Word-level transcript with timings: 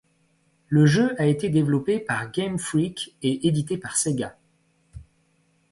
Le 0.67 0.87
jeu 0.87 1.13
a 1.21 1.27
été 1.27 1.49
développé 1.49 1.99
par 1.99 2.31
Game 2.31 2.57
Freak 2.57 3.13
et 3.21 3.45
édité 3.47 3.77
par 3.77 3.95
Sega. 3.97 4.35